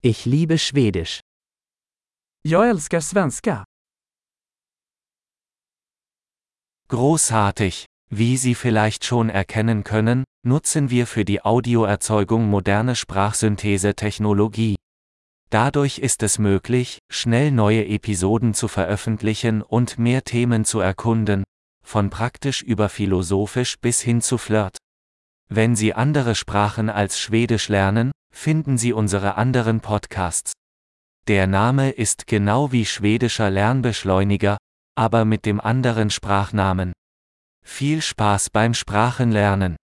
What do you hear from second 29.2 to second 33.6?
anderen Podcasts. Der Name ist genau wie schwedischer